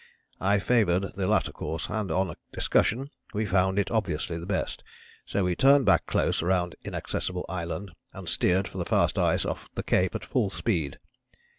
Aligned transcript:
I 0.39 0.57
favoured 0.57 1.13
the 1.13 1.27
latter 1.27 1.51
course, 1.51 1.87
and 1.87 2.09
on 2.09 2.33
discussion 2.53 3.11
we 3.35 3.45
found 3.45 3.77
it 3.77 3.91
obviously 3.91 4.39
the 4.39 4.47
best, 4.47 4.83
so 5.27 5.43
we 5.43 5.55
turned 5.55 5.85
back 5.85 6.07
close 6.07 6.41
around 6.41 6.73
Inaccessible 6.83 7.45
Island 7.47 7.91
and 8.11 8.27
steered 8.27 8.67
for 8.67 8.79
the 8.79 8.85
fast 8.85 9.19
ice 9.19 9.45
off 9.45 9.69
the 9.75 9.83
Cape 9.83 10.15
at 10.15 10.25
full 10.25 10.49
speed. 10.49 10.97